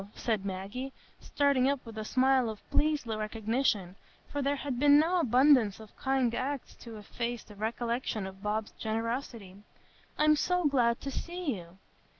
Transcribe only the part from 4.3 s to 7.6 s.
for there had been no abundance of kind acts to efface the